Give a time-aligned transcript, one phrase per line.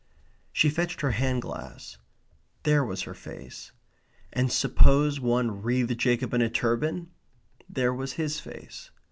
[0.51, 1.99] She fetched her hand glass.
[2.63, 3.71] There was her face.
[4.33, 7.11] And suppose one wreathed Jacob in a turban?
[7.69, 8.89] There was his face.